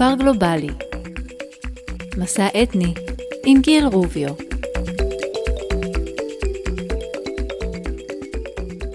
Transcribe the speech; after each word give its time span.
כפר 0.00 0.14
גלובלי 0.14 0.68
מסע 2.16 2.46
אתני 2.62 2.94
עם 3.46 3.60
גיל 3.60 3.86
רוביו 3.86 4.34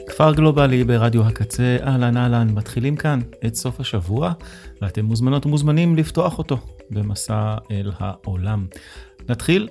כפר 0.07 0.33
גלובלי 0.33 0.83
ברדיו 0.83 1.23
הקצה, 1.27 1.77
אהלן 1.81 2.17
אהלן, 2.17 2.49
מתחילים 2.49 2.95
כאן 2.95 3.19
את 3.45 3.55
סוף 3.55 3.79
השבוע, 3.79 4.33
ואתם 4.81 5.05
מוזמנות 5.05 5.45
ומוזמנים 5.45 5.95
לפתוח 5.95 6.37
אותו 6.37 6.57
במסע 6.89 7.55
אל 7.71 7.91
העולם. 7.97 8.67
נתחיל 9.29 9.67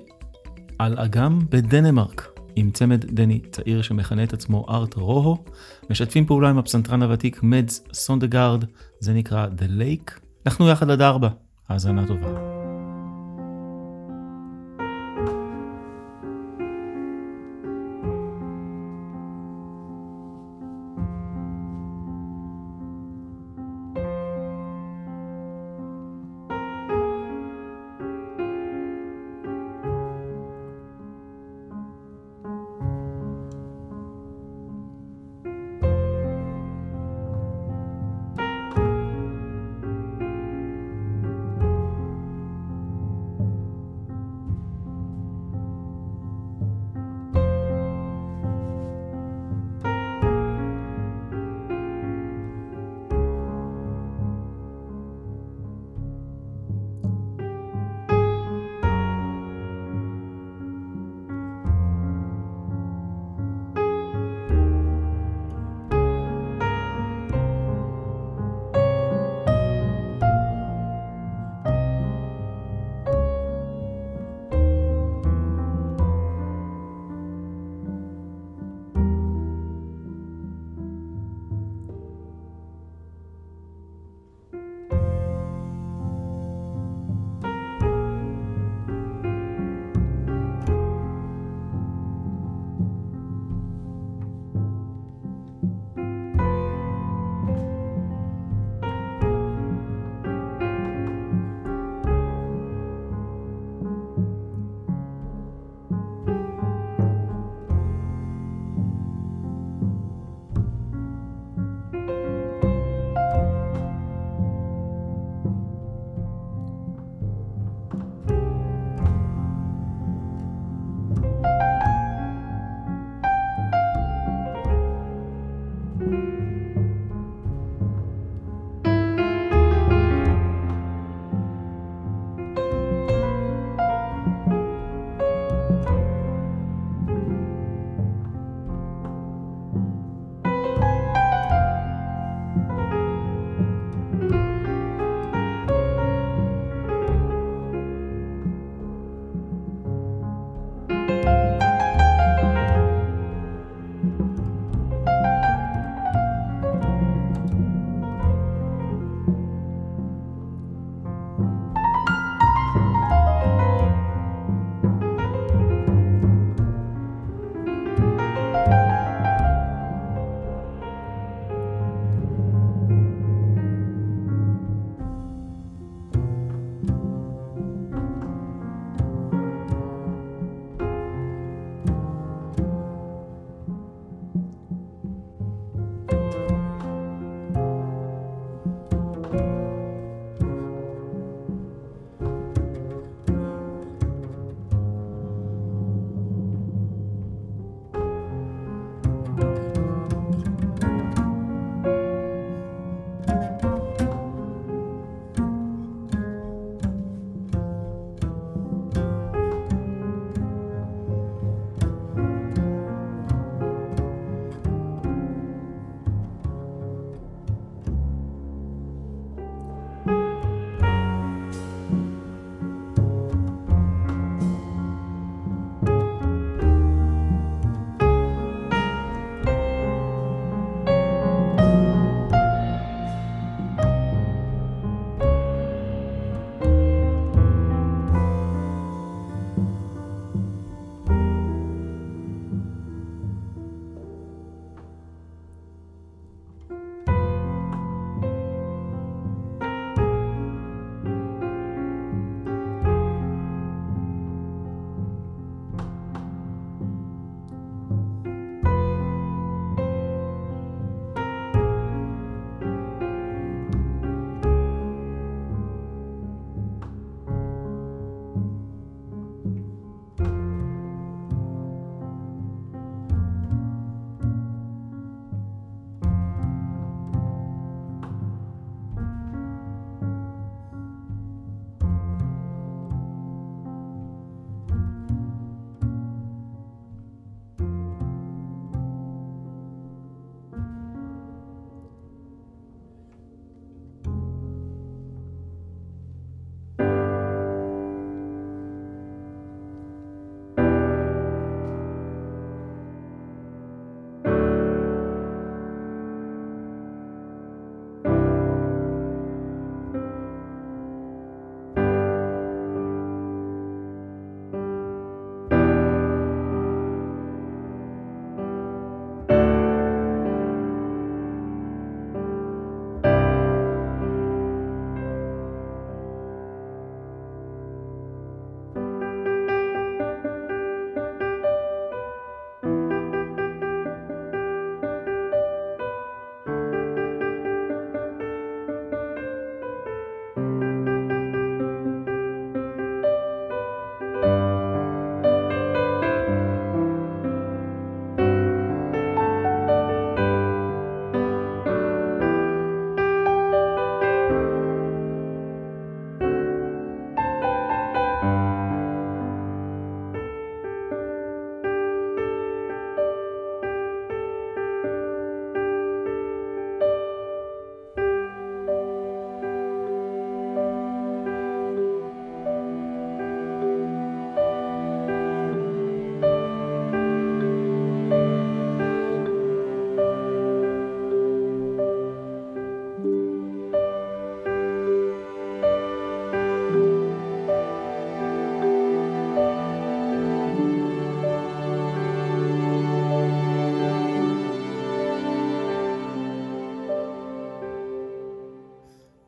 על 0.79 0.99
אגם 0.99 1.39
בדנמרק, 1.49 2.39
עם 2.55 2.71
צמד 2.71 3.05
דני 3.05 3.39
צעיר 3.51 3.81
שמכנה 3.81 4.23
את 4.23 4.33
עצמו 4.33 4.65
ארט 4.69 4.93
רוהו, 4.93 5.43
משתפים 5.89 6.25
פעולה 6.25 6.49
עם 6.49 6.57
הפסנתרן 6.57 7.03
הוותיק 7.03 7.43
מדס 7.43 7.83
סונדגרד, 7.93 8.65
זה 8.99 9.13
נקרא 9.13 9.47
The 9.47 9.81
Lake. 9.81 10.24
אנחנו 10.45 10.69
יחד 10.69 10.89
עד 10.89 11.01
ארבע, 11.01 11.29
האזנה 11.69 12.07
טובה. 12.07 12.54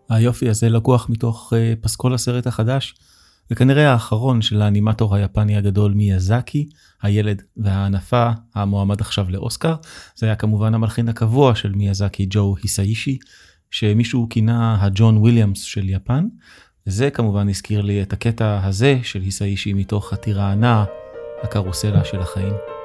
היופי 0.10 0.50
הזה 0.50 0.70
לקוח 0.70 1.10
מתוך 1.10 1.54
uh, 1.54 1.82
פסקול 1.82 2.14
הסרט 2.14 2.48
החדש, 2.48 2.96
וכנראה 3.52 3.92
האחרון 3.92 4.42
של 4.42 4.62
האנימטור 4.62 5.16
היפני 5.16 5.58
הגדול 5.58 5.94
מיאזקי, 5.94 6.70
הילד 7.02 7.42
והענפה, 7.58 8.30
המועמד 8.56 9.02
עכשיו 9.02 9.26
לאוסקר. 9.30 9.76
זה 10.16 10.26
היה 10.26 10.36
כמובן 10.36 10.74
המלחין 10.74 11.10
הקבוע 11.10 11.56
של 11.56 11.72
מיאזקי, 11.72 12.28
ג'ו 12.30 12.56
היסאישי, 12.64 13.18
שמישהו 13.72 14.28
כינה 14.30 14.78
הג'ון 14.82 15.18
וויליאמס 15.18 15.62
של 15.62 15.90
יפן. 15.90 16.28
וזה 16.88 17.10
כמובן 17.10 17.50
הזכיר 17.50 17.82
לי 17.82 18.02
את 18.02 18.14
הקטע 18.14 18.60
הזה 18.64 19.00
של 19.04 19.22
היסאישי 19.22 19.74
מתוך 19.74 20.14
הטירה 20.14 20.52
הנעה, 20.52 20.86
הקרוסלה 21.44 22.06
של 22.06 22.20
החיים. 22.20 22.77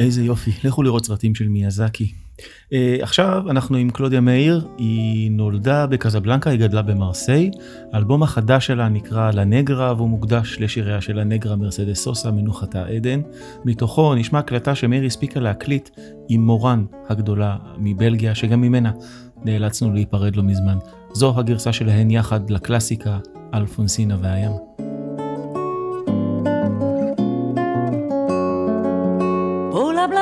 איזה 0.00 0.22
יופי, 0.22 0.50
לכו 0.64 0.82
לראות 0.82 1.06
סרטים 1.06 1.34
של 1.34 1.48
מיאזקי. 1.48 2.12
Uh, 2.38 2.42
עכשיו 3.02 3.42
אנחנו 3.50 3.76
עם 3.76 3.90
קלודיה 3.90 4.20
מאיר, 4.20 4.68
היא 4.78 5.30
נולדה 5.30 5.86
בקזבלנקה, 5.86 6.50
היא 6.50 6.60
גדלה 6.60 6.82
במרסיי. 6.82 7.50
האלבום 7.92 8.22
החדש 8.22 8.66
שלה 8.66 8.88
נקרא 8.88 9.30
לנגרה 9.30 9.94
והוא 9.96 10.08
מוקדש 10.08 10.56
לשיריה 10.60 11.00
של 11.00 11.18
הנגרה 11.18 11.56
מרסדס 11.56 12.02
סוסה, 12.02 12.30
מנוחתה 12.30 12.86
עדן. 12.86 13.20
מתוכו 13.64 14.14
נשמע 14.14 14.38
הקלטה 14.38 14.74
שמאיר 14.74 15.04
הספיקה 15.04 15.40
להקליט 15.40 15.90
עם 16.28 16.46
מורן 16.46 16.84
הגדולה 17.08 17.56
מבלגיה, 17.78 18.34
שגם 18.34 18.60
ממנה 18.60 18.90
נאלצנו 19.44 19.92
להיפרד 19.92 20.36
לא 20.36 20.42
מזמן. 20.42 20.78
זו 21.12 21.38
הגרסה 21.38 21.72
שלהן 21.72 22.10
יחד 22.10 22.50
לקלאסיקה 22.50 23.18
אלפונסינה 23.54 24.16
והים. 24.20 24.69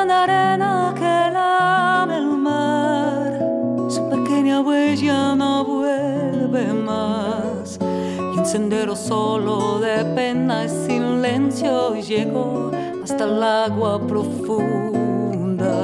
Blanda 0.09 0.23
arena 0.23 0.95
que 0.95 1.31
lame 1.33 2.17
el 2.17 2.38
mar, 2.38 3.38
su 3.88 4.09
pequeña 4.09 4.61
huella 4.62 5.35
no 5.35 5.65
vuelve 5.65 6.73
más. 6.73 7.79
Y 7.81 8.38
un 8.38 8.47
sendero 8.47 8.97
solo 8.97 9.79
de 9.81 10.05
pena 10.17 10.65
y 10.65 10.69
silencio 10.69 11.95
llegó 11.97 12.71
hasta 13.05 13.25
el 13.25 13.43
agua 13.43 14.00
profunda. 14.00 15.77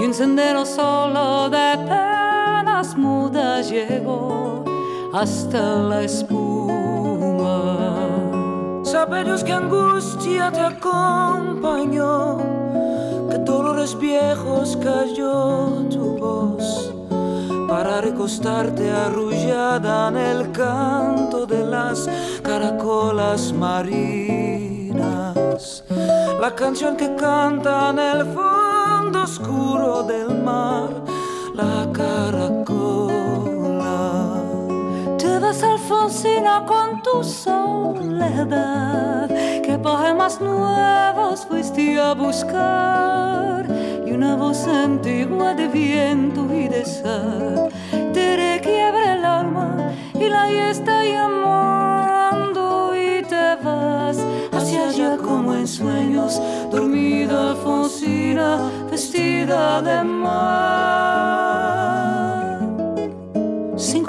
Y 0.00 0.04
un 0.04 0.14
sendero 0.14 0.64
solo 0.64 1.50
de 1.50 1.78
penas 1.78 2.96
mudas 2.96 3.68
llegó 3.68 4.64
hasta 5.12 5.82
la 5.90 6.02
espuma. 6.02 7.78
Sabe 8.84 9.24
Dios 9.24 9.42
que 9.42 9.52
angustia 9.52 10.52
te 10.52 10.60
acompañó 10.60 12.51
viejos 13.98 14.76
cayó 14.76 15.84
tu 15.90 16.16
voz 16.16 16.92
para 17.68 18.00
recostarte 18.00 18.88
arrullada 18.90 20.08
en 20.08 20.16
el 20.16 20.52
canto 20.52 21.46
de 21.46 21.66
las 21.66 22.08
caracolas 22.42 23.52
marinas. 23.52 25.02
La 26.40 26.54
canción 26.54 26.96
que 26.96 27.16
canta 27.16 27.90
en 27.90 27.98
el 27.98 28.24
fondo 28.26 29.22
oscuro 29.24 30.04
del 30.04 30.42
mar, 30.42 30.90
la 31.54 31.90
caracola. 31.92 32.41
Alfonsina 35.92 36.64
con 36.64 37.02
tu 37.02 37.22
soledad, 37.22 38.48
que 39.62 39.78
poemas 39.78 40.40
nuevos 40.40 41.44
fuiste 41.44 42.00
a 42.00 42.14
buscar 42.14 43.66
y 44.06 44.12
una 44.12 44.34
voz 44.36 44.66
antigua 44.66 45.52
de 45.54 45.68
viento 45.68 46.48
y 46.50 46.68
de 46.68 46.86
sal. 46.86 47.68
Te 48.14 48.36
requiebra 48.36 49.16
el 49.16 49.24
alma 49.24 49.92
y 50.14 50.30
la 50.30 50.50
está 50.70 51.04
llamando 51.04 52.94
y 52.96 53.22
te 53.22 53.56
vas. 53.62 54.16
Hacia 54.50 54.88
allá 54.88 55.18
como 55.18 55.54
en 55.54 55.68
sueños, 55.68 56.40
dormida 56.70 57.50
Alfonsina, 57.50 58.70
vestida 58.90 59.82
de 59.82 60.02
mar. 60.04 61.51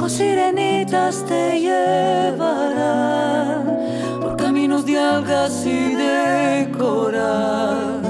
Cinco 0.03 0.17
sirenitas 0.17 1.23
te 1.23 1.61
llevarán 1.61 2.19
por 4.19 4.35
caminos 4.35 4.85
de 4.85 4.99
algas 4.99 5.65
y 5.65 5.95
de 5.95 6.69
coral 6.77 8.01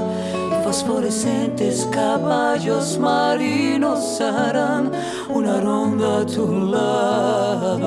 fosforescentes 0.64 1.86
caballos 1.92 2.98
marinos 2.98 4.20
harán 4.20 4.90
una 5.28 5.60
ronda 5.60 6.22
a 6.22 6.26
tu 6.26 6.66
lado 6.66 7.84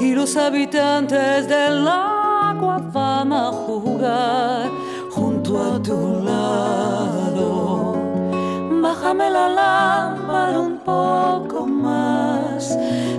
y 0.00 0.12
los 0.12 0.36
habitantes 0.36 1.46
del 1.46 1.86
agua 1.86 2.78
van 2.92 3.32
a 3.32 3.52
jugar 3.52 4.68
junto 5.12 5.62
a 5.62 5.80
tu 5.80 6.20
lado. 6.24 7.94
Bájame 8.82 9.30
la 9.30 9.48
lámpara 9.50 10.58
un 10.58 10.78
poco 10.78 11.66
más, 11.66 11.75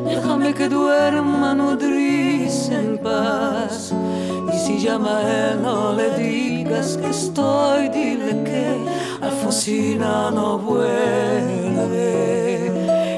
déjame 0.06 0.54
que 0.54 0.68
duerma 0.70 1.54
nodriza 1.54 2.74
en 2.74 2.98
paz. 2.98 3.94
Y 4.54 4.58
si 4.58 4.80
llama 4.80 5.22
él, 5.22 5.62
no 5.62 5.94
le 5.94 6.10
digas 6.18 6.98
que 6.98 7.10
estoy, 7.10 7.90
dile 7.90 8.44
que 8.44 8.76
Alfonsina 9.22 10.32
no 10.32 10.58
vuelve. 10.58 12.08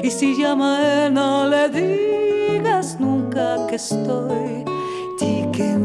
Y 0.02 0.10
si 0.10 0.36
llama 0.36 0.78
él, 0.82 1.14
no 1.14 1.46
le 1.46 1.68
digas 1.68 2.98
nunca 2.98 3.66
que 3.68 3.76
estoy, 3.76 4.64
di 5.18 5.46
que 5.52 5.78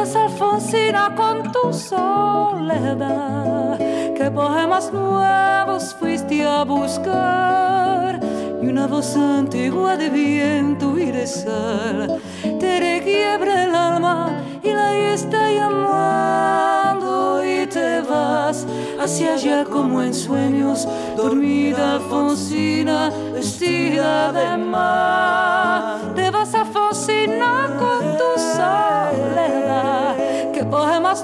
Vas, 0.00 0.16
Alfonsina, 0.16 1.14
con 1.14 1.52
tu 1.52 1.70
soledad. 1.74 3.76
¿Qué 4.16 4.30
poemas 4.30 4.90
nuevos 4.90 5.94
fuiste 5.94 6.42
a 6.42 6.64
buscar? 6.64 8.18
y 8.62 8.66
una 8.66 8.86
voz 8.86 9.14
antigua 9.16 9.98
de 9.98 10.08
viento 10.08 10.98
y 10.98 11.10
de 11.10 11.26
sal 11.26 12.18
te 12.42 12.80
requiebra 12.80 13.64
el 13.64 13.74
alma 13.74 14.42
y 14.62 14.72
la 14.72 14.94
está 14.94 15.50
llamando 15.50 17.42
y 17.44 17.66
te 17.66 18.00
vas 18.02 18.66
hacia 18.98 19.34
allá 19.34 19.64
como 19.64 20.02
en 20.02 20.14
sueños, 20.14 20.88
dormida 21.16 21.94
Alfonsina, 21.94 23.10
vestida 23.32 24.32
de 24.32 24.56
mar. 24.58 26.14
Te 26.14 26.30
vas 26.30 26.54
Alfonsina 26.54 27.76
con 27.78 27.99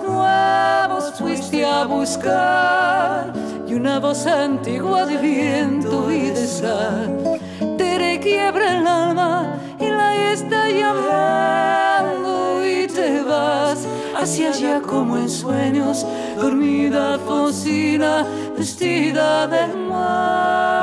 nuevos 0.03 1.15
fuiste 1.17 1.65
a 1.65 1.85
buscar 1.85 3.33
y 3.69 3.75
una 3.75 4.01
voz 4.01 4.27
antigua 4.27 5.07
de 5.07 5.17
viento 5.17 6.11
y 6.11 6.31
de 6.31 6.47
sal. 6.47 7.39
Te 7.79 7.97
requiebra 7.97 8.79
el 8.79 8.87
alma 8.87 9.55
y 9.79 9.87
la 9.87 10.33
está 10.33 10.69
llamando 10.69 12.67
y 12.67 12.89
te 12.89 13.23
vas 13.23 13.87
hacia 14.17 14.51
allá 14.51 14.81
como 14.81 15.19
en 15.19 15.31
sueños, 15.31 16.05
dormida 16.37 17.15
Alfonsina, 17.15 18.27
vestida 18.59 19.47
de 19.47 19.69
mar, 19.89 20.76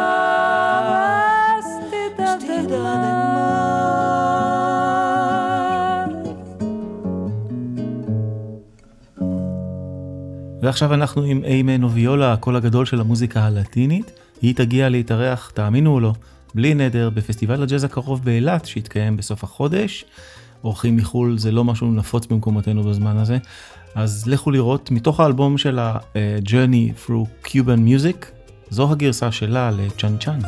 ועכשיו 10.64 10.94
אנחנו 10.94 11.24
עם 11.24 11.44
איימן 11.44 11.82
נוביולה, 11.82 12.34
הקול 12.34 12.56
הגדול 12.56 12.86
של 12.86 13.00
המוזיקה 13.00 13.46
הלטינית. 13.46 14.12
היא 14.42 14.56
תגיע 14.56 14.90
להתארח, 14.90 15.52
תאמינו 15.54 15.94
או 15.94 16.00
לא, 16.00 16.14
בלי 16.56 16.74
נדר, 16.74 17.10
בפסטיבל 17.10 17.64
הג'אז 17.64 17.84
הקרוב 17.84 18.24
באילת, 18.24 18.66
שיתקיים 18.66 19.18
בסוף 19.18 19.44
החודש. 19.44 20.06
אורחים 20.64 20.96
מחו"ל 20.96 21.38
זה 21.38 21.52
לא 21.52 21.64
משהו 21.64 21.92
נפוץ 21.92 22.26
במקומותינו 22.26 22.84
בזמן 22.84 23.18
הזה. 23.18 23.38
אז 23.96 24.28
לכו 24.28 24.52
לראות 24.52 24.92
מתוך 24.92 25.20
האלבום 25.20 25.58
של 25.58 25.80
ה-Journey 25.80 27.08
Through 27.08 27.48
Cuban 27.48 27.80
Music, 27.88 28.26
זו 28.70 28.92
הגרסה 28.92 29.32
שלה 29.32 29.72
לצ'אן 29.72 30.18
צ'אן. 30.18 30.40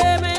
Amen. 0.00 0.31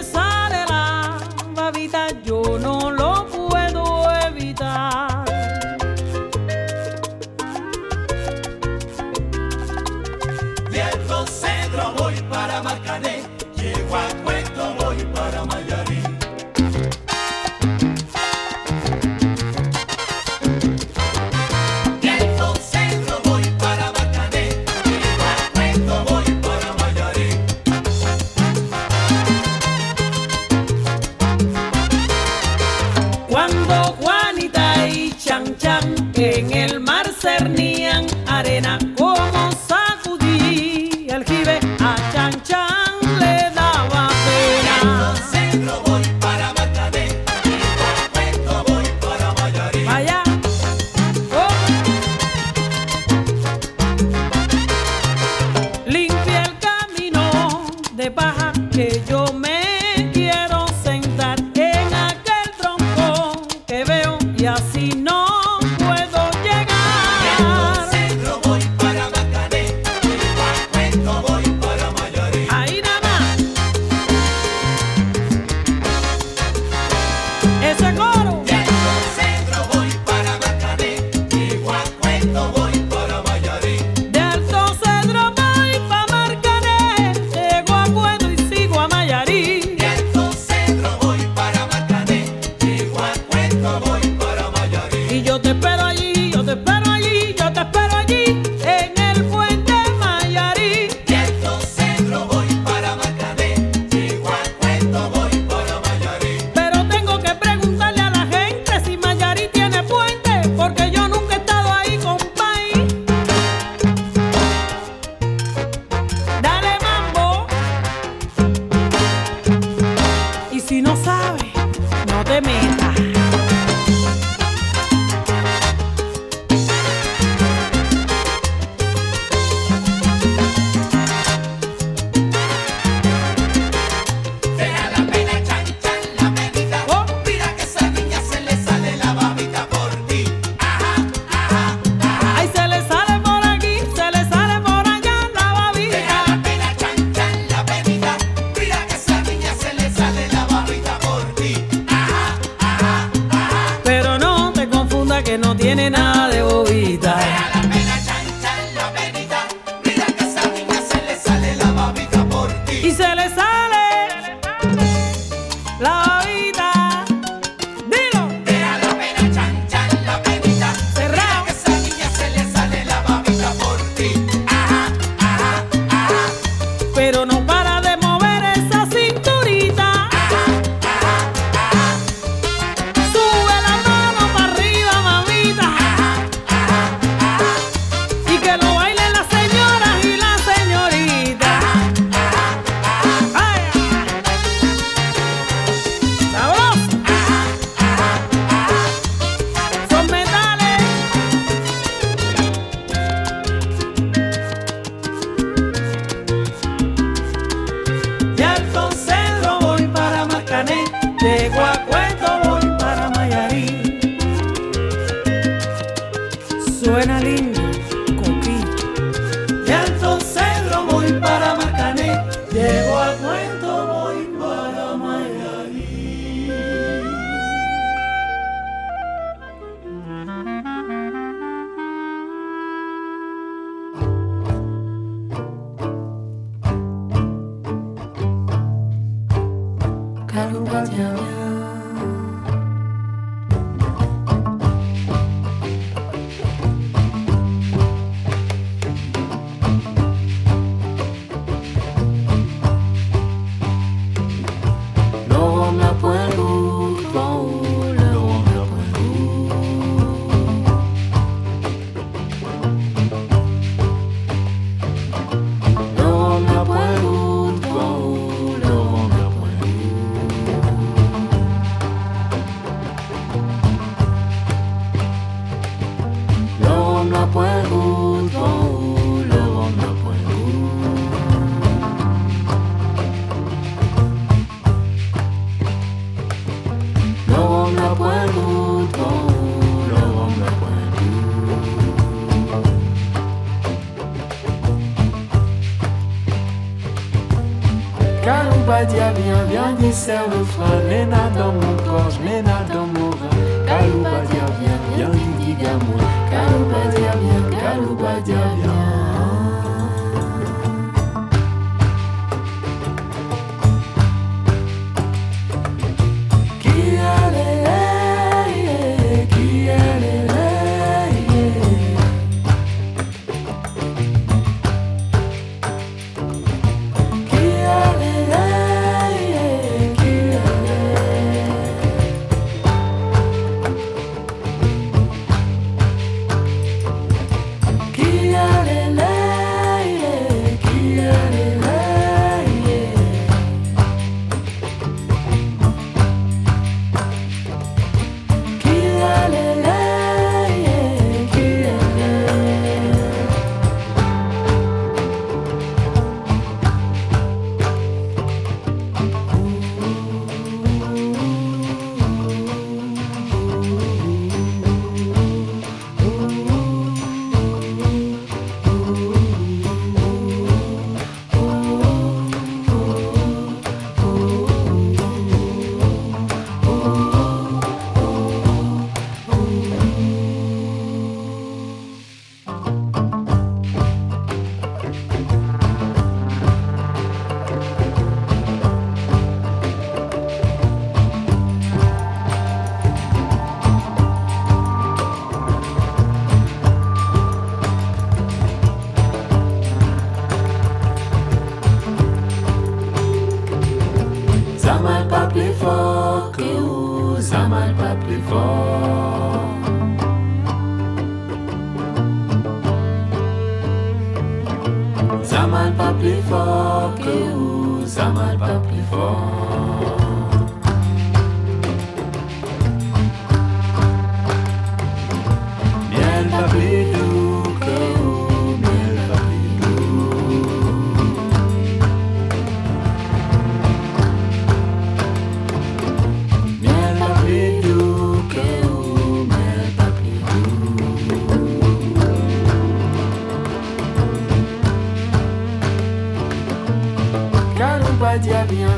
E 299.54 299.56
a 299.56 299.92
sert 299.92 300.32
do 300.32 300.44
frein, 300.46 300.82
les 300.90 301.06
nains 301.06 301.30
dans 301.38 301.54
mon 301.54 301.76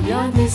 You're 0.06 0.30
the 0.30 0.48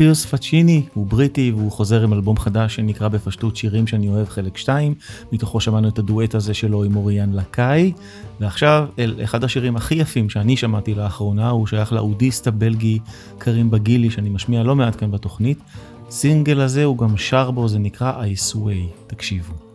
פירס 0.00 0.26
פצ'יני, 0.26 0.82
הוא 0.94 1.06
בריטי 1.06 1.52
והוא 1.56 1.72
חוזר 1.72 2.02
עם 2.02 2.12
אלבום 2.12 2.36
חדש 2.36 2.74
שנקרא 2.74 3.08
בפשטות 3.08 3.56
שירים 3.56 3.86
שאני 3.86 4.08
אוהב 4.08 4.28
חלק 4.28 4.56
2, 4.56 4.94
מתוכו 5.32 5.60
שמענו 5.60 5.88
את 5.88 5.98
הדואט 5.98 6.34
הזה 6.34 6.54
שלו 6.54 6.84
עם 6.84 6.96
אוריאן 6.96 7.32
לקאי, 7.32 7.92
ועכשיו 8.40 8.88
אל 8.98 9.14
אחד 9.24 9.44
השירים 9.44 9.76
הכי 9.76 9.94
יפים 9.94 10.30
שאני 10.30 10.56
שמעתי 10.56 10.94
לאחרונה, 10.94 11.50
הוא 11.50 11.66
שייך 11.66 11.92
לאודיסט 11.92 12.46
הבלגי 12.46 12.98
קרים 13.38 13.70
בגילי 13.70 14.10
שאני 14.10 14.30
משמיע 14.30 14.62
לא 14.62 14.76
מעט 14.76 15.00
כאן 15.00 15.10
בתוכנית. 15.10 15.58
סינגל 16.10 16.60
הזה 16.60 16.84
הוא 16.84 16.98
גם 16.98 17.16
שר 17.16 17.50
בו, 17.50 17.68
זה 17.68 17.78
נקרא 17.78 18.22
I 18.22 18.52
Sway, 18.52 19.06
תקשיבו. 19.06 19.69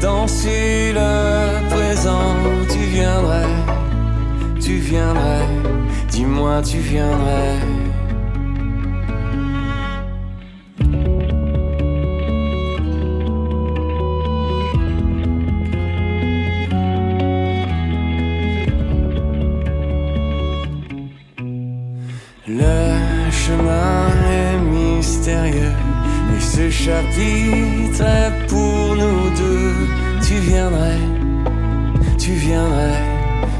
Danser 0.00 0.92
le 0.92 1.68
présent. 1.70 2.34
Tu 2.68 2.78
viendrais, 2.96 3.54
tu 4.60 4.74
viendrais, 4.76 5.46
dis-moi, 6.10 6.62
tu 6.62 6.78
viendrais. 6.78 7.58
Le 22.50 23.30
chemin 23.30 24.08
est 24.32 24.58
mystérieux 24.58 25.76
et 26.34 26.40
ce 26.40 26.70
chapitre 26.70 28.02
est 28.02 28.46
pour 28.48 28.67
viendrais, 32.48 33.02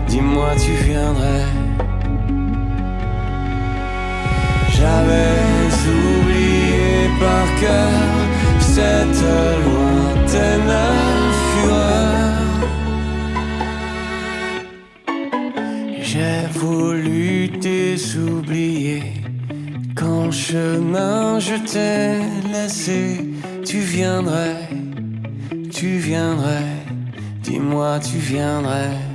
dis-moi 0.08 0.50
tu 0.64 0.72
viendrais. 0.88 1.48
J'avais 4.76 5.34
oublié 5.98 6.92
par 7.24 7.46
cœur 7.60 8.00
cette 8.60 9.24
lointaine 9.64 10.76
fureur. 11.50 12.32
J'ai 16.08 16.40
voulu 16.58 17.50
t'oublier 17.60 19.02
Quand 19.94 20.30
chemin 20.30 21.38
je 21.38 21.56
t'ai 21.72 22.20
laissé 22.52 23.00
Tu 23.66 23.78
viendrais, 23.80 24.56
tu 25.70 25.98
viendrais 25.98 26.77
Dis-moi 27.58 27.98
tu 27.98 28.18
viendrais 28.18 29.07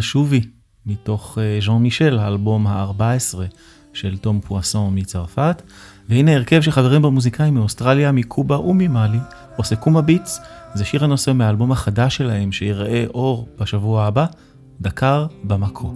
תשובי, 0.00 0.40
מתוך 0.86 1.38
אה, 1.40 1.58
ז'אן 1.66 1.76
מישל, 1.76 2.18
האלבום 2.18 2.66
ה-14 2.66 3.38
של 3.92 4.16
תום 4.16 4.40
פואסון 4.40 4.98
מצרפת. 4.98 5.62
והנה 6.08 6.34
הרכב 6.34 6.60
של 6.60 6.70
חברים 6.70 7.02
במוזיקאים 7.02 7.54
מאוסטרליה, 7.54 8.12
מקובה 8.12 8.58
וממאלי, 8.58 9.18
עושה 9.56 9.76
קומה 9.76 10.02
ביטס. 10.02 10.40
זה 10.74 10.84
שיר 10.84 11.04
הנושא 11.04 11.32
מהאלבום 11.32 11.72
החדש 11.72 12.16
שלהם, 12.16 12.52
שיראה 12.52 13.04
אור 13.14 13.48
בשבוע 13.58 14.04
הבא, 14.04 14.26
דקר 14.80 15.26
במקרו. 15.44 15.92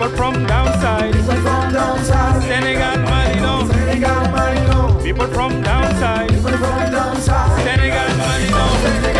People 0.00 0.16
from 0.16 0.46
downside, 0.46 1.12
people 1.12 1.34
from 1.34 1.72
downside, 1.74 2.42
Senegal, 2.44 2.96
Mali, 3.04 3.34
don't. 3.38 3.68
Senegal, 3.68 4.30
Mali, 4.30 4.66
don't. 4.66 5.04
People 5.04 5.26
from 5.26 5.62
downside, 5.62 6.30
people 6.30 6.52
from 6.52 6.90
downside, 6.90 7.62
Senegal, 7.64 8.16
Mali, 8.16 8.48
don't. 8.48 8.80
Everybody 8.86 9.19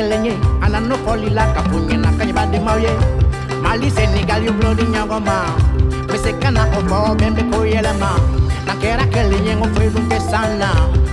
kelenye 0.00 0.32
anano 0.62 0.96
foli 1.04 1.28
la 1.30 1.44
kapunye 1.52 1.96
na 1.96 2.10
kanye 2.12 2.32
badi 2.32 2.58
mauye 2.58 2.88
mali 3.62 3.90
senegal 3.90 4.42
yu 4.44 4.52
blodi 4.52 4.82
nyagoma 4.82 5.44
mese 6.08 6.32
kana 6.40 6.64
ofo 6.78 7.14
bembe 7.14 7.42
koyelema 7.42 8.10
na 8.66 8.74
kera 8.80 9.04
kelenye 9.12 9.56
ngo 9.56 9.66
fedu 9.74 10.00
ke 10.08 10.18
sana 10.30 10.68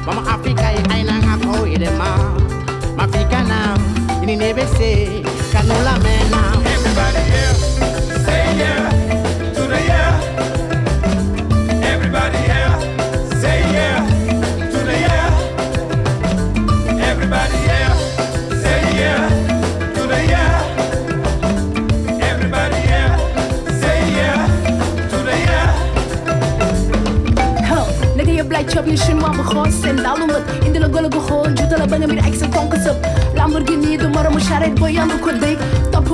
mama 0.05 0.21
afrika 0.33 0.71
ye 0.71 0.79
aina 0.93 1.13
nga 1.19 1.35
koyelema 1.47 2.09
mafikana 2.97 3.77
ini 4.23 4.35
nebese 4.35 5.23
kanula 5.51 5.93
mena 6.03 6.41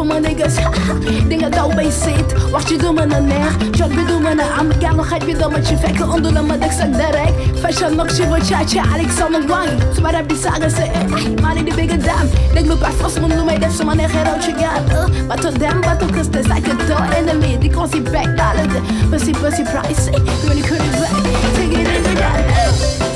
ما 0.08 0.18
نگس 0.18 0.58
دینگا 1.28 1.48
داو 1.48 1.70
بی 1.70 1.90
سیت 1.90 2.28
وقت 2.52 2.70
je 2.70 2.76
doe 2.78 2.92
me 2.92 3.02
een 3.02 3.26
neer 3.26 3.52
Jot 3.78 3.90
be 3.96 4.04
doe 4.08 4.20
me 4.20 4.30
een 4.30 4.40
am 4.58 4.68
Gal 4.80 4.94
nog 4.94 5.10
het 5.10 5.24
be 5.26 5.48
met 5.52 5.68
je 5.68 5.76
fekken 5.76 6.08
onder 6.12 6.34
de 6.34 6.40
madak 6.40 6.72
sak 6.72 6.92
direct 6.92 7.34
Fashion 7.60 7.96
nog 7.96 8.10
je 8.16 8.28
wat 8.28 8.46
chacha 8.48 8.82
Alexander 8.94 9.46
Wang 9.46 9.70
So 9.94 10.00
maar 10.02 10.14
heb 10.14 10.28
die 10.28 10.38
saga 10.38 10.68
se 10.68 10.84
Man 11.42 11.56
in 11.56 11.64
de 11.64 11.74
bigger 11.74 12.02
dam 12.02 12.26
Denk 12.54 12.66
me 12.66 12.76
pas 12.76 12.94
vast 13.00 13.20
moet 13.20 13.44
mij 13.44 13.58
dat 13.58 13.72
ze 13.72 13.84
man 13.84 13.98
echt 13.98 14.12
hero 14.12 14.34
chegar 14.40 14.80
Maar 15.26 15.40
tot 15.40 15.58
dem 15.58 15.80
wat 15.80 16.02
ook 16.02 16.16
is 16.16 16.28
de 16.28 16.42
zaken 16.48 16.76
to 16.88 16.96
enemy 17.18 17.58
Die 17.58 17.70
kon 17.70 17.88
si 17.88 18.00
back 18.02 18.28
dollar 18.38 18.68
Pussy 19.10 19.32
pussy 19.40 19.62
price 19.62 20.04
When 20.46 20.56
you 20.56 20.66
couldn't 20.68 20.90
back 21.00 21.14
Take 21.56 21.80
it 21.80 21.88
in 21.96 22.02
the 22.02 23.11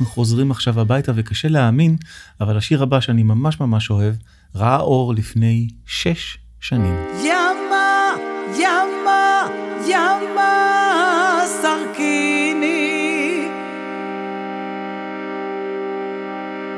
אנחנו 0.00 0.14
חוזרים 0.14 0.50
עכשיו 0.50 0.80
הביתה 0.80 1.12
וקשה 1.14 1.48
להאמין, 1.48 1.96
אבל 2.40 2.56
השיר 2.56 2.82
הבא 2.82 3.00
שאני 3.00 3.22
ממש 3.22 3.60
ממש 3.60 3.90
אוהב, 3.90 4.14
ראה 4.54 4.80
אור 4.80 5.14
לפני 5.14 5.68
שש 5.86 6.38
שנים. 6.60 6.94
ימה, 7.24 8.14
ימה, 8.58 9.48
ימה, 9.88 11.40
סרקיני. 11.62 12.90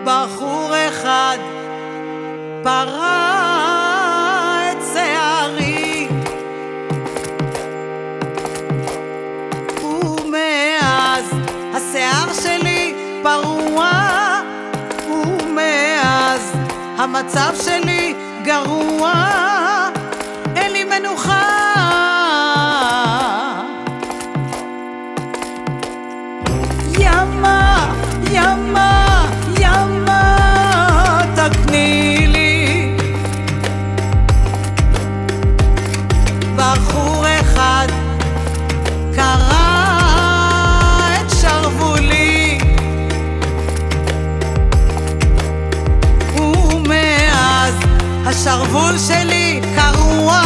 בחור 0.06 0.72
אחד 0.88 1.38
פרע 2.62 3.51
המצב 17.02 17.54
שלי 17.64 18.14
גרוע, 18.44 19.12
השרוול 48.46 48.98
שלי 48.98 49.60
קרוע, 49.74 50.42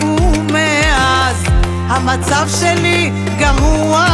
ומאז 0.00 1.44
המצב 1.88 2.46
שלי 2.60 3.12
גרוע, 3.38 4.06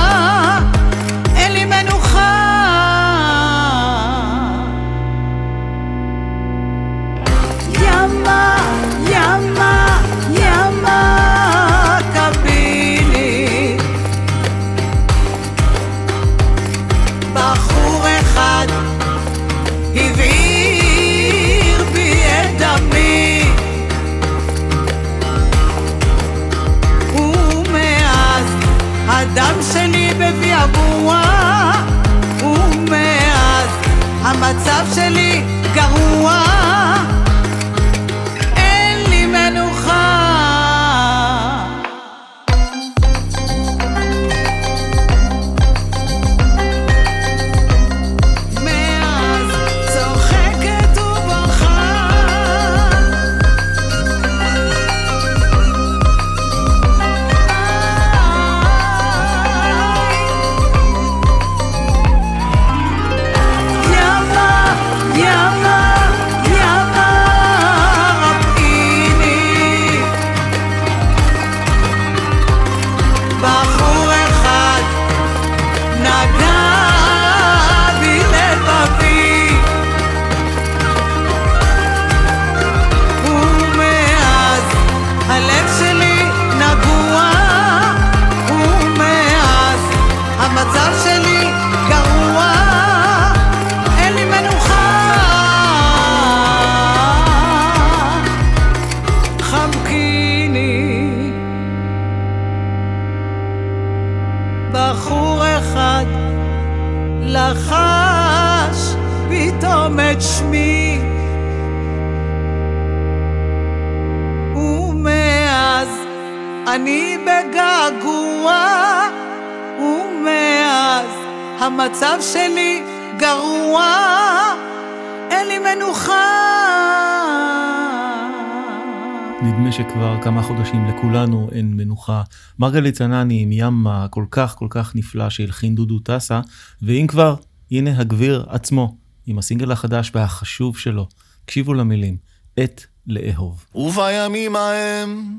חודשים 130.80 130.96
לכולנו 130.96 131.48
אין 131.52 131.76
מנוחה. 131.76 132.22
מרגלית 132.58 132.94
צנני 132.94 133.42
עם 133.42 133.52
ימה 133.52 134.06
כל 134.10 134.24
כך 134.30 134.54
כל 134.54 134.66
כך 134.70 134.96
נפלא 134.96 135.30
שהלחין 135.30 135.74
דודו 135.74 135.98
טסה, 135.98 136.40
ואם 136.82 137.06
כבר, 137.08 137.34
הנה 137.70 138.00
הגביר 138.00 138.46
עצמו, 138.48 138.96
עם 139.26 139.38
הסינגל 139.38 139.72
החדש 139.72 140.10
והחשוב 140.14 140.78
שלו. 140.78 141.08
הקשיבו 141.44 141.74
למילים, 141.74 142.16
עת 142.56 142.86
לאהוב. 143.06 143.66
ובימים 143.74 144.56
ההם 144.56 145.38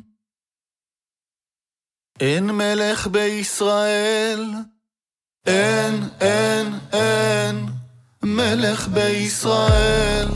אין 2.19 2.51
מלך 2.51 3.07
בישראל, 3.07 4.45
אין, 5.45 6.03
אין, 6.21 6.67
אין 6.93 7.65
מלך 8.23 8.87
בישראל. 8.87 10.27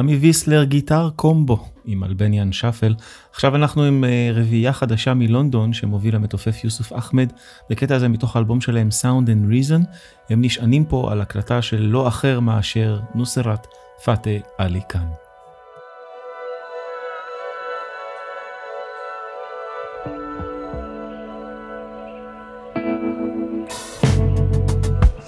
ימי 0.00 0.16
ויסלר 0.16 0.64
גיטר 0.64 1.10
קומבו 1.16 1.68
עם 1.84 2.04
אלבניאן 2.04 2.52
שפל. 2.52 2.94
עכשיו 3.32 3.56
אנחנו 3.56 3.82
עם 3.82 4.04
uh, 4.04 4.38
רביעייה 4.38 4.72
חדשה 4.72 5.14
מלונדון 5.14 5.72
שמוביל 5.72 6.16
המתופף 6.16 6.64
יוסוף 6.64 6.92
אחמד. 6.92 7.32
בקטע 7.70 7.94
הזה 7.94 8.08
מתוך 8.08 8.36
האלבום 8.36 8.60
שלהם 8.60 8.88
Sound 9.02 9.26
and 9.26 9.52
Reason. 9.52 9.84
הם 10.30 10.44
נשענים 10.44 10.84
פה 10.84 11.12
על 11.12 11.20
הקלטה 11.20 11.62
של 11.62 11.82
לא 11.82 12.08
אחר 12.08 12.40
מאשר 12.40 13.00
נוסרת 13.14 13.66
פאטה 14.04 14.30
עלי 14.58 14.80
כאן. 14.88 15.06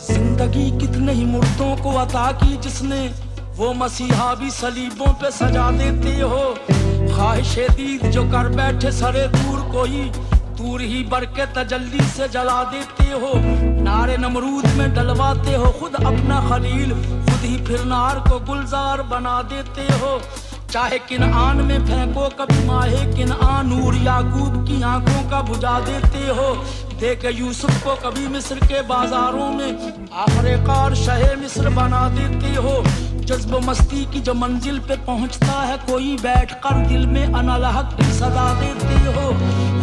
जिंदगी 0.08 0.66
कितने 0.80 1.12
ही 1.12 1.24
मुर्दों 1.24 1.72
को 1.82 1.90
अता 1.98 2.26
की 2.40 2.56
जिसने 2.56 3.00
وہ 3.57 3.73
مسیحا 3.73 4.33
بھی 4.33 4.49
سلیبوں 4.49 5.13
پہ 5.19 5.29
سجا 5.29 5.69
دیتے 5.69 6.21
ہو۔ 6.21 6.53
خواہش 7.15 7.59
دید 7.77 8.11
جو 8.11 8.23
کر 8.31 8.45
بیٹھے 8.49 8.91
سرے 8.91 9.27
دور 9.27 9.59
کوئی، 9.73 10.09
دور 10.57 10.79
ہی 10.79 11.03
بر 11.03 11.23
کے 11.23 11.45
تجلی 11.53 11.99
سے 12.15 12.27
جلا 12.31 12.63
دیتے 12.71 13.11
ہو۔ 13.11 13.33
نارے 13.81 14.17
نمرود 14.17 14.65
میں 14.75 14.87
ڈلواتے 14.87 15.55
ہو۔ 15.55 15.71
خود 15.79 15.95
اپنا 15.95 16.41
خلیل، 16.49 16.93
خود 17.25 17.43
ہی 17.43 17.63
پھر 17.67 17.85
نار 17.85 18.29
کو 18.29 18.39
گلزار 18.39 18.99
بنا 18.99 19.41
دیتے 19.49 19.87
ہو۔ 20.01 20.19
چاہے 20.73 20.97
کن 21.07 21.33
آن 21.33 21.57
میں 21.57 21.79
پھینکو 21.85 22.27
کبھی 22.35 22.65
ماہے 22.65 23.11
کن 23.15 23.31
آن 23.41 23.69
نور 23.69 23.93
یاقوب 23.93 24.67
کی 24.67 24.83
آنکھوں 24.83 25.29
کا 25.29 25.41
بجا 25.41 25.79
دیتے 25.87 26.29
ہو۔ 26.29 26.63
دیکھ 27.01 27.25
یوسف 27.37 27.83
کو 27.83 27.95
کبھی 28.01 28.27
مصر 28.27 28.55
کے 28.67 28.81
بازاروں 28.87 29.53
میں 29.53 29.71
آخر 30.11 30.45
کار 30.65 30.93
شہ 30.93 31.23
مصر 31.43 31.69
بنا 31.69 32.07
دیتے 32.17 32.55
ہو۔ 32.55 32.83
جذب 33.13 33.55
مستی 33.65 34.05
کی 34.11 34.19
جو 34.19 34.33
منزل 34.33 34.79
پہ 34.87 34.93
پہنچتا 35.05 35.67
ہے، 35.67 35.75
کوئی 35.85 36.17
بیٹھ 36.21 36.53
کر 36.61 36.85
دل 36.89 37.05
میں 37.05 37.25
انالحق 37.25 37.97
کی 37.97 38.11
صدا 38.11 38.53
دیتے 38.61 39.11
ہو۔ 39.15 39.31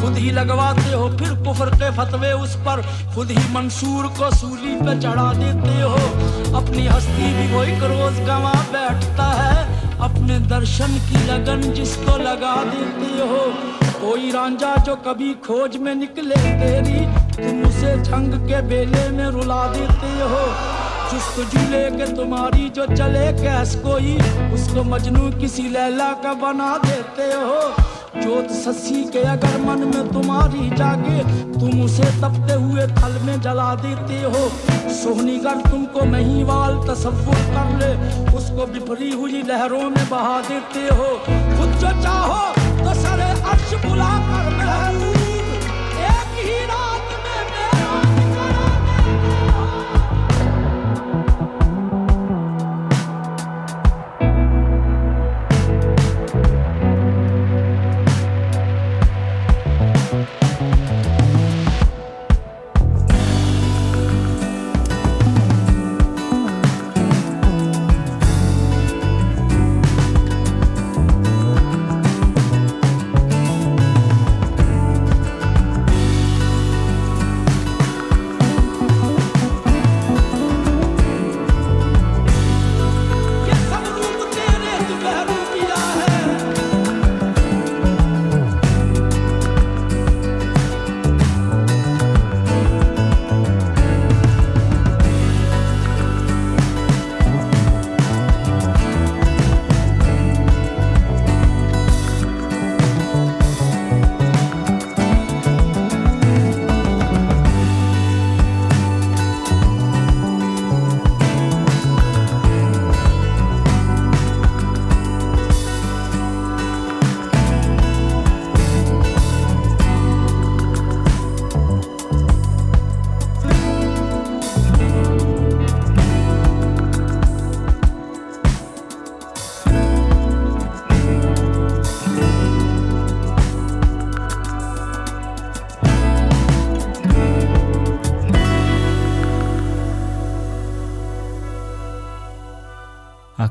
خود 0.01 0.17
ہی 0.17 0.31
لگواتے 0.33 0.95
ہو، 0.95 1.11
پھر 1.19 1.35
کفر 1.35 1.69
کے 1.69 1.91
فتوے 1.97 2.31
اس 2.31 2.57
پر۔ 2.65 2.81
خود 3.15 3.31
ہی 3.31 3.47
منصور 3.51 4.05
کو 4.17 4.25
سولی 4.31 4.79
پہ 4.81 5.01
چڑھا 5.01 5.33
دیتے 5.33 5.83
ہو۔ 5.83 5.97
اپنی 6.57 6.89
ہستی 6.89 7.33
بھی 7.37 7.57
وہی 7.57 7.75
کروز 7.81 8.21
گواں 8.21 8.73
بیٹھتا 8.73 9.53
ہے۔ 9.53 9.90
اپنے 10.01 10.39
درشن 10.39 10.97
کی 11.09 11.15
لگن 11.27 11.61
جس 11.61 11.97
کو 12.05 12.17
لگا 12.17 12.63
دیتے 12.73 13.21
ہو۔ 13.21 13.51
کوئی 14.01 14.31
رانجا 14.35 14.75
جو 14.87 14.95
کبھی 15.05 15.35
کھوج 15.43 15.77
میں 15.77 15.95
نکلے، 15.95 16.35
تیری 16.35 17.05
تم 17.37 17.63
اسے 17.69 17.95
جھنگ 18.05 18.47
کے 18.47 18.57
بیلے 18.69 19.09
میں 19.11 19.27
رلا 19.27 19.67
دیتے 19.75 20.21
ہو۔ 20.21 20.47
جس 21.13 21.53
جلے 21.53 21.89
کے 21.99 22.07
تمہاری 22.07 22.69
جو 22.69 22.83
چلے، 22.99 23.33
کیس 23.43 23.77
کوئی 23.83 24.19
اس 24.53 24.69
کو 24.75 24.85
مجنو 24.85 25.31
کسی 25.41 25.63
لیلا 25.63 26.13
کا 26.23 26.33
بنا 26.33 26.77
دیتے 26.89 27.31
ہو۔ 27.35 27.61
جوت 28.15 28.51
سسی 28.53 29.03
کے 29.13 29.21
اگر 29.29 29.57
من 29.65 29.81
میں 29.87 30.03
تمہاری 30.13 30.69
جاگے 30.77 31.23
تم 31.53 31.83
اسے 31.83 32.09
تپتے 32.21 32.55
ہوئے 32.55 32.87
تھل 32.97 33.17
میں 33.25 33.37
جلا 33.43 33.73
دیتے 33.83 34.23
ہو 34.25 34.49
سونی 34.95 35.39
گر 35.45 35.61
تم 35.71 35.85
کو 35.93 36.05
نہیں 36.07 36.43
وال 36.45 36.81
تصور 36.87 37.41
کر 37.55 37.77
لے 37.79 37.93
اس 38.35 38.51
کو 38.57 38.67
بفری 38.67 39.13
ہوئی 39.13 39.43
لہروں 39.49 39.89
میں 39.91 40.05
بہا 40.09 40.41
دیتے 40.49 40.87
ہو 40.91 41.17
خود 41.27 41.81
جو 41.81 41.89
چاہو 42.03 42.43
تو 42.85 43.01
سرے 43.03 43.33
عرش 43.45 43.75
بلا 43.85 44.13
کر 44.29 45.20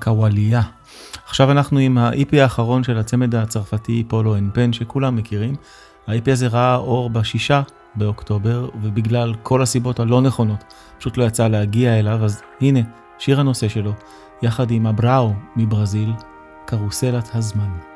הקוואליה. 0.09 0.61
עכשיו 1.25 1.51
אנחנו 1.51 1.79
עם 1.79 1.97
ה-EP 1.97 2.37
האחרון 2.37 2.83
של 2.83 2.97
הצמד 2.97 3.35
הצרפתי 3.35 4.03
פולו 4.07 4.35
אנד 4.35 4.53
פן 4.53 4.73
שכולם 4.73 5.15
מכירים. 5.15 5.55
ה-EP 6.07 6.31
הזה 6.31 6.47
ראה 6.47 6.75
אור 6.75 7.09
בשישה 7.09 7.61
באוקטובר 7.95 8.69
ובגלל 8.81 9.33
כל 9.43 9.61
הסיבות 9.61 9.99
הלא 9.99 10.21
נכונות 10.21 10.73
פשוט 10.99 11.17
לא 11.17 11.23
יצא 11.23 11.47
להגיע 11.47 11.99
אליו 11.99 12.25
אז 12.25 12.41
הנה 12.61 12.79
שיר 13.19 13.39
הנושא 13.39 13.67
שלו 13.67 13.93
יחד 14.41 14.71
עם 14.71 14.85
הבראו 14.85 15.33
מברזיל 15.55 16.13
קרוסלת 16.65 17.29
הזמן. 17.33 17.88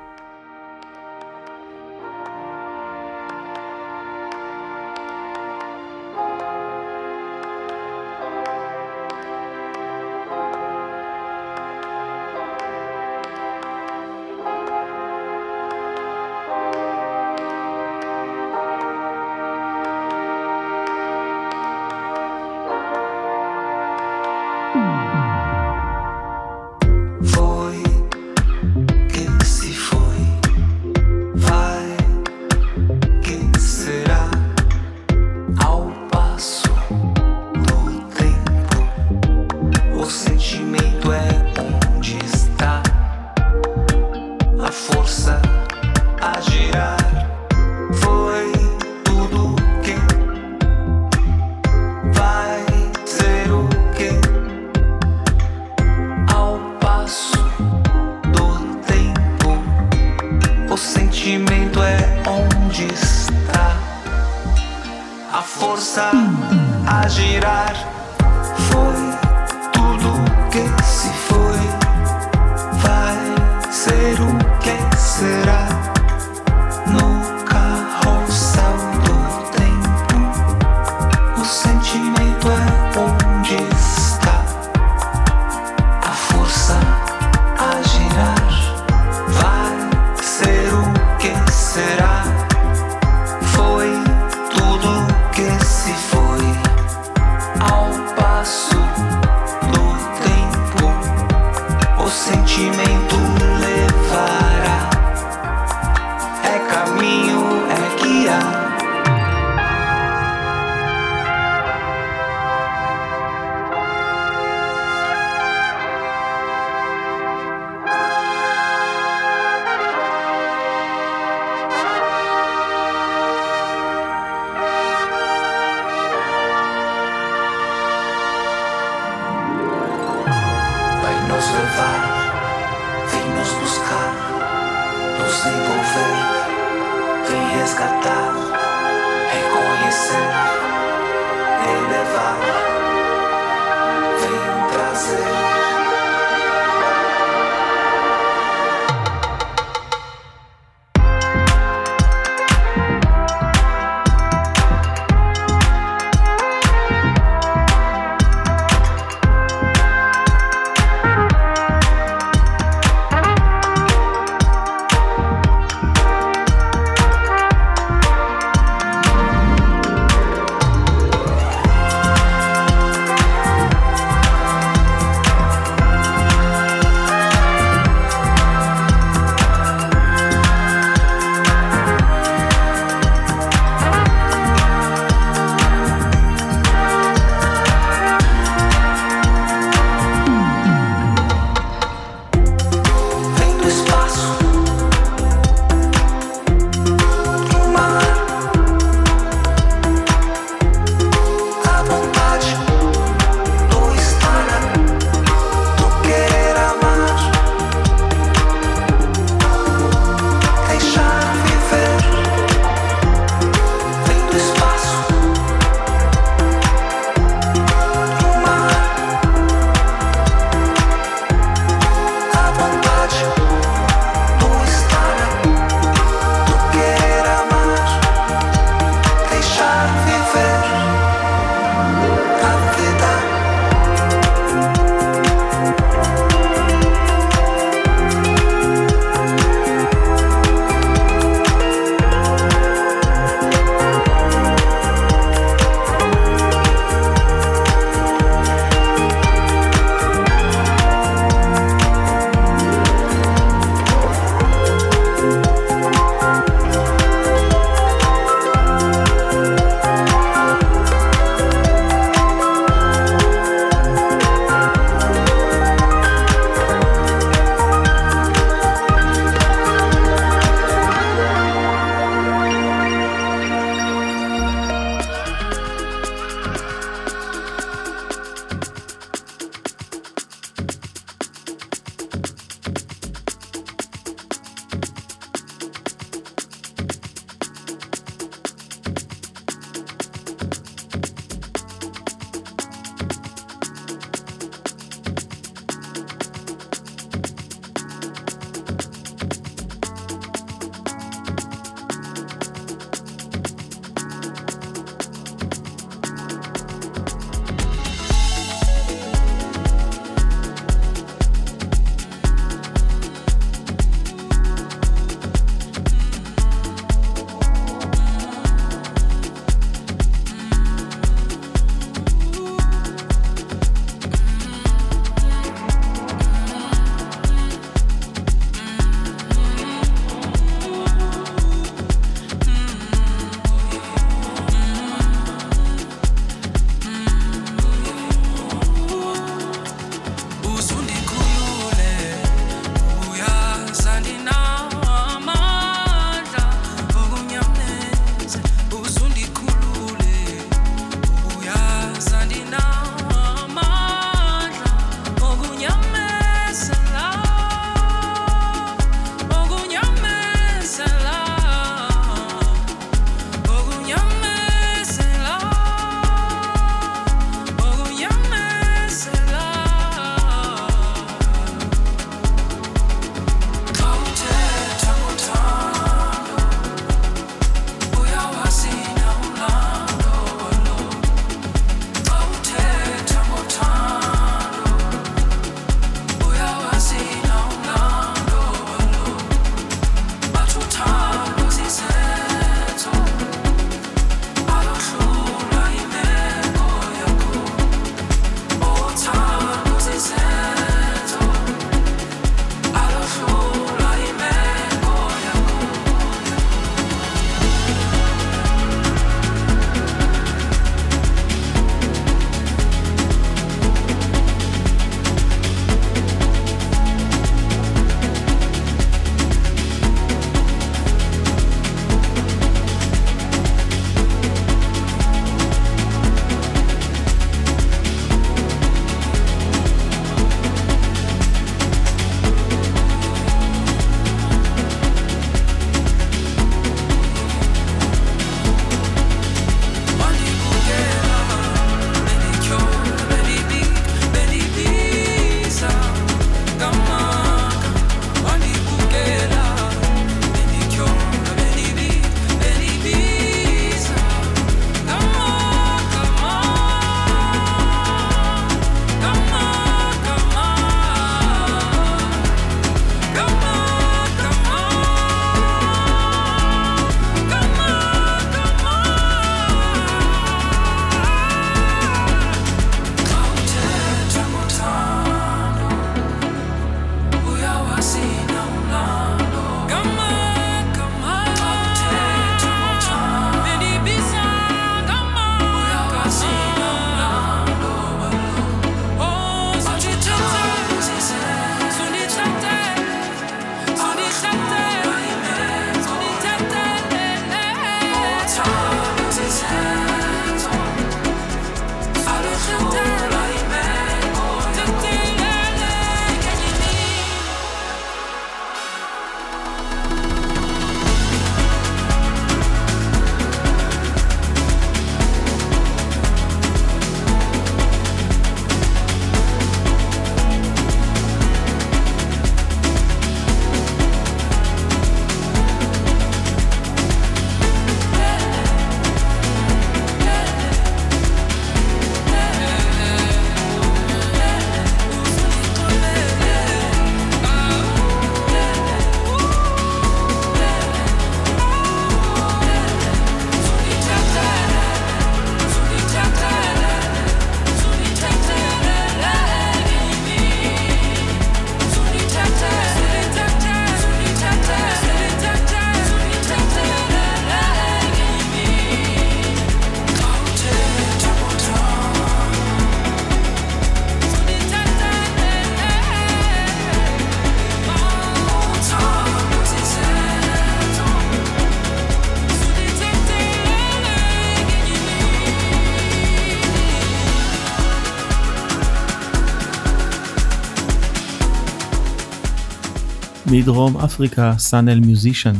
מדרום 583.36 583.78
אפריקה, 583.78 584.34
סאנל 584.38 584.80
מיוזישן, 584.80 585.34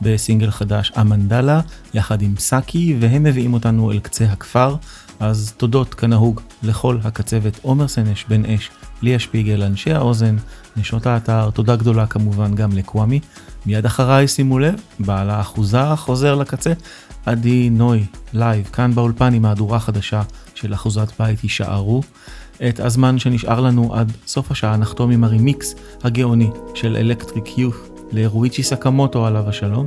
בסינגל 0.00 0.50
חדש 0.50 0.92
אמנדלה, 1.00 1.60
יחד 1.94 2.22
עם 2.22 2.34
סאקי, 2.38 2.96
והם 3.00 3.22
מביאים 3.22 3.54
אותנו 3.54 3.92
אל 3.92 3.98
קצה 3.98 4.24
הכפר. 4.24 4.76
אז 5.20 5.54
תודות 5.56 5.94
כנהוג 5.94 6.40
לכל 6.62 6.98
הקצבת 7.04 7.58
עומר 7.62 7.88
סנש, 7.88 8.24
בן 8.28 8.44
אש, 8.44 8.70
ליה 9.02 9.18
שפיגל, 9.18 9.62
אנשי 9.62 9.92
האוזן, 9.92 10.36
נשות 10.76 11.06
האתר, 11.06 11.50
תודה 11.50 11.76
גדולה 11.76 12.06
כמובן 12.06 12.54
גם 12.54 12.72
לקוואמי. 12.72 13.20
מיד 13.66 13.86
אחריי, 13.86 14.28
שימו 14.28 14.58
לב, 14.58 14.74
בעל 15.00 15.30
האחוזה 15.30 15.96
חוזר 15.96 16.34
לקצה, 16.34 16.72
עדי 17.26 17.70
נוי, 17.70 18.04
לייב, 18.32 18.68
כאן 18.72 18.94
באולפן 18.94 19.34
עם 19.34 19.42
מהדורה 19.42 19.80
חדשה 19.80 20.22
של 20.54 20.74
אחוזת 20.74 21.08
בית, 21.20 21.44
יישארו. 21.44 22.02
את 22.68 22.80
הזמן 22.80 23.18
שנשאר 23.18 23.60
לנו 23.60 23.94
עד 23.94 24.12
סוף 24.26 24.50
השעה 24.50 24.76
נחתום 24.76 25.10
עם 25.10 25.24
הרימיקס 25.24 25.74
הגאוני 26.02 26.50
של 26.74 26.96
אלקטריק 26.96 27.58
יוף 27.58 27.90
לרואיצ'י 28.12 28.62
סקמוטו 28.62 29.26
עליו 29.26 29.48
השלום. 29.48 29.86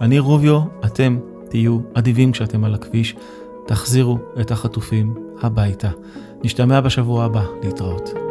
אני 0.00 0.18
רוביו, 0.18 0.60
אתם 0.84 1.18
תהיו 1.48 1.78
אדיבים 1.94 2.32
כשאתם 2.32 2.64
על 2.64 2.74
הכביש, 2.74 3.14
תחזירו 3.66 4.18
את 4.40 4.50
החטופים 4.50 5.14
הביתה. 5.42 5.88
נשתמע 6.44 6.80
בשבוע 6.80 7.24
הבא, 7.24 7.44
להתראות. 7.62 8.21